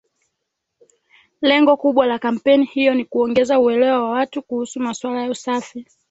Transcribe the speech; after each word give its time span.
Lengo 1.41 1.77
kubwa 1.77 2.05
la 2.05 2.19
kampeni 2.19 2.65
hiyo 2.65 2.93
ni 2.93 3.05
kuongeza 3.05 3.59
uelewa 3.59 4.03
wa 4.03 4.09
watu 4.09 4.41
kuhusu 4.41 4.79
masuala 4.79 5.21
ya 5.23 5.29
usafi 5.29 5.85